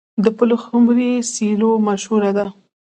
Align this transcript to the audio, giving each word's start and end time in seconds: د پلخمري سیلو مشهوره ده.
د 0.23 0.25
پلخمري 0.37 1.11
سیلو 1.33 1.71
مشهوره 1.87 2.31
ده. 2.37 2.45